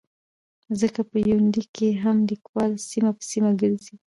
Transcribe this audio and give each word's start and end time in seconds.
ځکه 0.79 1.01
په 1.09 1.17
يونليک 1.29 1.67
کې 1.77 1.89
هم 2.03 2.17
ليکوال 2.29 2.71
سيمه 2.89 3.11
په 3.17 3.23
سيمه 3.31 3.51
ګرځي 3.61 3.95